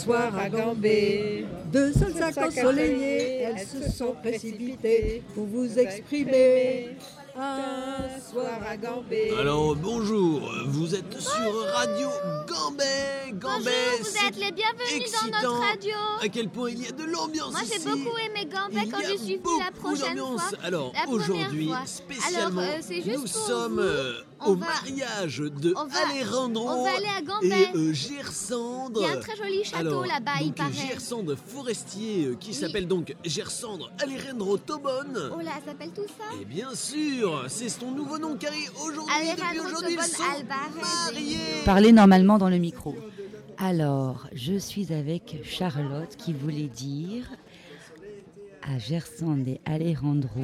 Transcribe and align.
soir 0.00 0.38
à 0.38 0.48
Gambé, 0.48 1.44
deux 1.72 1.92
seuls 1.92 2.14
sacs 2.14 2.38
ensoleillés, 2.38 3.42
elles 3.42 3.66
se 3.66 3.90
sont 3.90 4.14
précipitées 4.22 5.22
pour 5.34 5.44
vous 5.44 5.78
exprimer. 5.78 6.96
Un 7.36 8.20
soir 8.20 8.60
à 8.68 8.76
Gambé. 8.76 9.30
Alors 9.38 9.76
bonjour, 9.76 10.50
vous 10.66 10.94
êtes 10.94 11.20
sur 11.20 11.64
Radio 11.74 12.08
Gambé. 12.48 12.84
Gambé, 13.34 13.70
Bonjour, 13.70 14.10
vous 14.10 14.26
êtes 14.26 14.36
les 14.36 14.50
bienvenus 14.52 15.12
dans 15.12 15.26
notre 15.48 15.60
radio. 15.60 15.94
À 16.20 16.28
quel 16.28 16.48
point 16.48 16.70
il 16.70 16.82
y 16.82 16.88
a 16.88 16.92
de 16.92 17.04
l'ambiance 17.04 17.52
Moi, 17.52 17.60
j'ai 17.72 17.78
beaucoup 17.78 18.16
aimé 18.18 18.46
Gambé 18.52 18.88
quand 18.90 18.98
je 19.02 19.16
suis 19.16 19.36
venue 19.36 19.60
la 19.64 19.70
prochaine 19.70 20.18
fois. 20.18 20.42
Alors 20.64 20.92
aujourd'hui, 21.08 21.70
spécialement, 21.86 22.60
Alors, 22.62 22.74
euh, 22.90 23.16
nous 23.16 23.26
sommes 23.28 23.78
euh, 23.78 24.14
au 24.44 24.54
va- 24.56 24.66
mariage 24.66 25.38
de 25.38 25.72
on 25.76 25.86
va- 25.86 26.08
Alejandro 26.10 26.68
on 26.68 26.84
va 26.84 26.96
aller 26.96 27.06
à 27.16 27.22
Gambé. 27.22 27.48
et 27.72 27.76
euh, 27.76 27.92
Gersandre. 27.92 29.00
Il 29.02 29.06
y 29.08 29.10
a 29.10 29.16
un 29.16 29.20
très 29.20 29.36
joli 29.36 29.64
château 29.64 30.02
là-bas, 30.02 30.32
il 30.42 30.52
paraît. 30.52 30.72
Gersandre 30.72 31.36
Forestier, 31.36 32.26
euh, 32.26 32.34
qui 32.38 32.52
s'appelle 32.54 32.88
donc 32.88 33.14
Gersandre 33.24 33.90
Alejandro 34.02 34.58
Tobon. 34.58 34.90
Oh 35.36 35.40
là, 35.40 35.52
ça 35.64 35.66
s'appelle 35.72 35.92
tout 35.94 36.06
ça 36.18 36.24
Et 36.40 36.44
bien 36.44 36.74
sûr, 36.74 37.19
c'est 37.48 37.68
son 37.68 37.90
nouveau 37.90 38.18
nom 38.18 38.36
car 38.36 38.52
aujourd'hui, 38.82 39.14
depuis 39.36 39.60
aujourd'hui, 39.60 39.96
ils 39.98 40.02
sont 40.02 40.22
mariés. 40.48 41.38
Parlez 41.64 41.92
normalement 41.92 42.38
dans 42.38 42.48
le 42.48 42.58
micro. 42.58 42.94
Alors, 43.58 44.26
je 44.32 44.56
suis 44.58 44.92
avec 44.92 45.36
Charlotte 45.44 46.16
qui 46.16 46.32
voulait 46.32 46.68
dire 46.68 47.24
à 48.62 48.78
Gersande 48.78 49.46
et 49.48 49.60
Alejandro. 49.64 50.40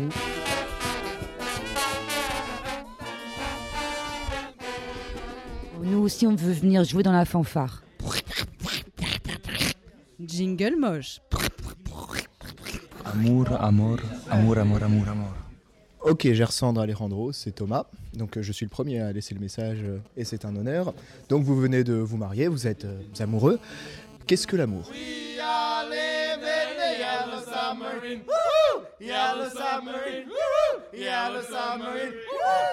Nous 5.83 5.99
aussi, 5.99 6.27
on 6.27 6.35
veut 6.35 6.52
venir 6.52 6.85
jouer 6.85 7.02
dans 7.02 7.13
la 7.13 7.24
fanfare. 7.24 7.83
Jingle 10.21 10.77
moche. 10.79 11.21
Amour, 13.04 13.47
amour, 13.60 13.99
amour, 14.30 14.59
amour, 14.59 14.82
amour, 14.82 15.09
amour. 15.09 15.46
Ok, 16.09 16.32
Gersandre 16.32 16.80
Alejandro, 16.80 17.32
c'est 17.32 17.51
Thomas. 17.51 17.87
Donc 18.15 18.37
euh, 18.37 18.43
je 18.43 18.52
suis 18.52 18.65
le 18.65 18.71
premier 18.71 19.01
à 19.01 19.12
laisser 19.12 19.35
le 19.35 19.40
message 19.40 19.79
euh, 19.82 19.99
et 20.16 20.24
c'est 20.24 20.45
un 20.45 20.54
honneur. 20.54 20.95
Donc 21.29 21.43
vous 21.43 21.57
venez 21.57 21.82
de 21.82 21.95
vous 21.95 22.16
marier, 22.16 22.46
vous 22.46 22.68
êtes 22.68 22.85
euh, 22.85 23.01
amoureux. 23.18 23.59
Qu'est-ce 24.26 24.46
que 24.46 24.54
l'amour 24.57 24.88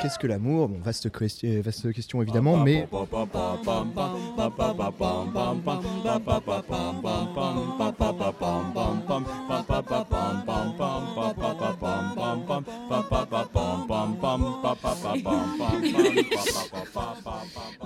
Qu'est-ce 0.02 0.20
que 0.20 0.28
l'amour 0.28 0.70
Bon, 0.70 0.80
vaste, 0.80 1.10
question- 1.12 1.62
vaste 1.62 1.92
question 1.94 2.22
évidemment, 2.22 2.58
mais 2.58 2.88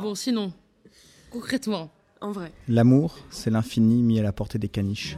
Bon, 0.02 0.16
sinon, 0.16 0.52
concrètement, 1.32 1.90
en 2.22 2.32
vrai. 2.32 2.52
L'amour, 2.68 3.18
c'est 3.30 3.50
l'infini 3.50 4.02
mis 4.04 4.20
à 4.20 4.24
la 4.24 4.32
portée 4.32 4.60
des 4.60 4.70
caniches. 4.70 5.18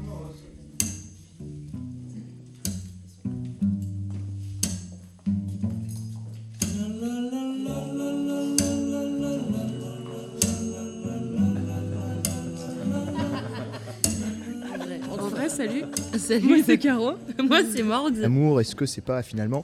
En 15.11 15.27
vrai, 15.27 15.49
salut. 15.49 15.83
Salut, 16.17 16.63
c'est 16.65 16.77
Caro. 16.77 17.13
Moi, 17.43 17.59
c'est 17.73 17.83
Morgue. 17.83 18.17
l'amour, 18.17 18.61
est-ce 18.61 18.75
que 18.75 18.85
c'est 18.85 19.01
pas 19.01 19.21
finalement 19.23 19.63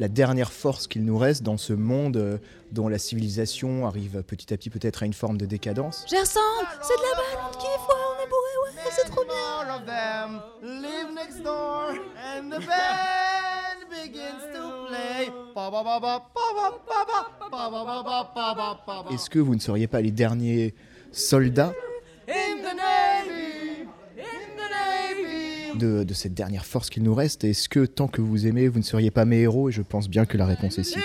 la 0.00 0.08
dernière 0.08 0.50
force 0.50 0.88
qu'il 0.88 1.04
nous 1.04 1.18
reste 1.18 1.42
dans 1.42 1.58
ce 1.58 1.74
monde 1.74 2.16
euh, 2.16 2.38
dont 2.72 2.88
la 2.88 2.98
civilisation 2.98 3.86
arrive 3.86 4.22
petit 4.26 4.52
à 4.52 4.56
petit 4.56 4.70
peut-être 4.70 5.02
à 5.02 5.06
une 5.06 5.12
forme 5.12 5.36
de 5.36 5.44
décadence 5.44 6.06
Gersande, 6.08 6.66
c'est 6.80 6.96
de 6.96 7.02
la 7.02 7.16
balle, 7.16 7.44
on 7.46 7.52
kiffe, 7.58 7.86
ouais, 7.88 7.94
on 8.08 8.24
est 8.24 8.28
bourré, 8.28 8.54
ouais, 8.64 8.90
c'est 8.90 9.10
trop 9.10 9.24
bien. 9.24 9.36
Est-ce 19.12 19.28
que 19.28 19.38
vous 19.38 19.54
ne 19.54 19.60
seriez 19.60 19.86
pas 19.86 20.00
les 20.00 20.10
derniers 20.10 20.74
soldats 21.12 21.74
de, 25.80 26.04
de 26.04 26.14
cette 26.14 26.34
dernière 26.34 26.64
force 26.64 26.88
qu'il 26.90 27.02
nous 27.02 27.14
reste 27.14 27.42
Est-ce 27.44 27.68
que 27.68 27.84
tant 27.86 28.06
que 28.06 28.20
vous 28.20 28.46
aimez, 28.46 28.68
vous 28.68 28.78
ne 28.78 28.84
seriez 28.84 29.10
pas 29.10 29.24
mes 29.24 29.40
héros? 29.40 29.68
Et 29.68 29.72
je 29.72 29.82
pense 29.82 30.08
bien 30.08 30.24
que 30.26 30.36
la 30.38 30.46
réponse 30.46 30.78
est 30.78 30.84
si. 30.84 30.98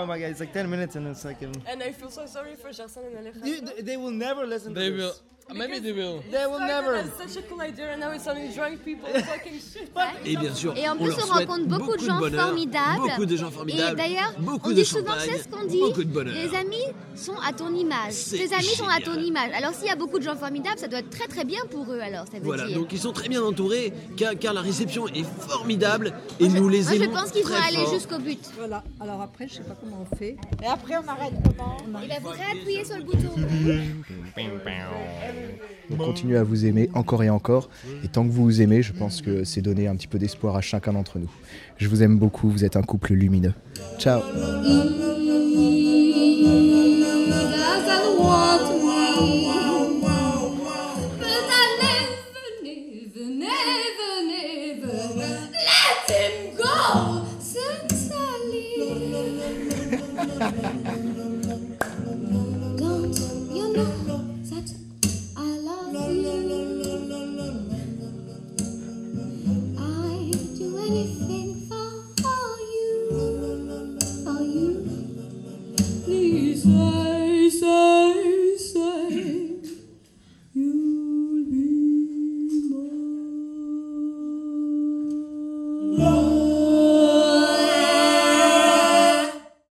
Oh 0.00 0.06
my 0.06 0.18
god, 0.20 0.30
it's 0.30 0.40
like 0.40 0.52
10 0.52 0.68
minutes 0.68 0.96
and 0.96 1.06
it's 1.10 1.24
like. 1.24 1.42
Um, 1.42 1.52
And 1.66 1.80
I 1.82 1.92
feel 1.92 2.10
so 2.10 2.26
sorry 2.26 2.54
for 2.56 2.70
Gerson 2.72 3.02
and 3.10 3.18
Alejandro. 3.18 3.48
you, 3.76 3.82
they 3.82 3.96
will 3.96 4.12
never 4.12 4.46
listen 4.46 4.72
They 4.74 4.90
to 4.90 4.96
will. 4.96 5.08
this. 5.10 5.22
Maybe 5.54 5.80
they 5.80 5.92
will. 5.92 6.22
They 6.30 6.46
will 6.46 6.60
never. 6.60 7.02
Such 7.18 7.42
a 7.42 7.46
cool 7.48 7.60
idea, 7.62 7.92
and 7.92 8.00
now 8.00 8.12
it's 8.12 8.26
only 8.28 8.48
drunk 8.54 8.84
people 8.84 9.08
talking 9.12 9.54
shit. 9.54 9.90
Et 10.26 10.36
bien 10.36 10.54
sûr, 10.54 10.76
Et 10.76 10.88
en 10.88 10.92
on 10.92 10.96
plus, 10.98 11.08
leur 11.08 11.18
on 11.18 11.20
souhaite 11.34 11.48
rencontre 11.48 11.68
beaucoup 11.68 11.96
de 11.96 12.04
gens 12.04 12.18
bonheur, 12.18 12.46
formidables. 12.46 13.00
Beaucoup 13.00 13.26
de 13.26 13.36
gens 13.36 13.48
Et 13.48 13.52
formidables. 13.52 13.96
d'ailleurs, 13.96 14.32
beaucoup 14.38 14.70
on 14.70 14.74
dit 14.74 14.84
souvent, 14.84 15.12
c'est 15.18 15.38
ce 15.38 15.48
qu'on 15.48 15.64
dit. 15.66 15.80
Beaucoup 15.80 16.04
de 16.04 16.12
bonheur. 16.12 16.34
Les 16.34 16.54
amis 16.54 16.84
sont 17.14 17.36
à 17.46 17.52
ton 17.52 17.74
image. 17.74 18.14
Tes 18.30 18.52
amis 18.54 18.74
sont 18.76 18.88
à 18.88 19.00
ton 19.00 19.14
image. 19.18 19.50
Alors 19.54 19.72
s'il 19.74 19.86
y 19.86 19.90
a 19.90 19.96
beaucoup 19.96 20.18
de 20.18 20.24
gens 20.24 20.36
formidables, 20.36 20.78
ça 20.78 20.88
doit 20.88 20.98
être 21.00 21.10
très 21.10 21.26
très 21.26 21.44
bien 21.44 21.60
pour 21.70 21.90
eux 21.92 22.00
alors, 22.00 22.26
ça 22.30 22.38
veut 22.38 22.44
Voilà, 22.44 22.66
dire. 22.66 22.78
donc 22.78 22.92
ils 22.92 22.98
sont 23.00 23.12
très 23.12 23.28
bien 23.28 23.42
entourés 23.42 23.92
car, 24.16 24.32
car 24.38 24.52
la 24.52 24.60
réception 24.60 25.08
est 25.08 25.24
formidable 25.48 26.12
et 26.40 26.48
nous 26.48 26.68
les 26.68 26.82
Moi 26.82 26.92
je 26.94 27.02
aimons 27.02 27.14
pense 27.14 27.30
qu'ils 27.32 27.44
vont 27.44 27.54
très 27.54 27.68
aller 27.68 27.84
fort. 27.84 27.94
jusqu'au 27.94 28.18
but. 28.18 28.38
Voilà, 28.58 28.84
alors 29.00 29.20
après, 29.22 29.48
je 29.48 29.54
sais 29.54 29.62
pas 29.62 29.74
comment 29.80 30.06
on 30.10 30.16
fait. 30.16 30.36
Et 30.62 30.66
après, 30.66 30.94
on 30.96 31.08
arrête 31.08 31.32
comment 31.44 31.76
Il 32.02 32.08
va 32.08 32.18
vous 32.20 32.28
réappuyer 32.28 32.84
sur 32.84 32.96
le 32.98 33.04
bouton. 33.04 33.34
On 35.90 35.96
continue 35.96 36.36
à 36.36 36.42
vous 36.42 36.66
aimer 36.66 36.90
encore 36.94 37.22
et 37.22 37.30
encore. 37.30 37.70
Et 38.04 38.08
tant 38.08 38.24
que 38.24 38.30
vous 38.30 38.44
vous 38.44 38.62
aimez, 38.62 38.82
je 38.82 38.92
pense 38.92 39.22
que 39.22 39.44
c'est 39.44 39.62
donner 39.62 39.88
un 39.88 39.96
petit 39.96 40.08
peu 40.08 40.18
d'espoir 40.18 40.56
à 40.56 40.60
chacun 40.60 40.92
d'entre 40.92 41.18
nous. 41.18 41.30
Je 41.76 41.88
vous 41.88 42.02
aime 42.02 42.18
beaucoup, 42.18 42.48
vous 42.50 42.64
êtes 42.64 42.76
un 42.76 42.82
couple 42.82 43.14
lumineux. 43.14 43.54
Ciao 43.98 44.20